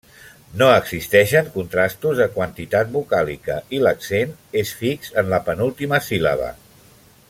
[0.59, 4.35] No existeixen contrastos de quantitat vocàlica i l'accent
[4.65, 6.55] és fix en la penúltima síl·laba.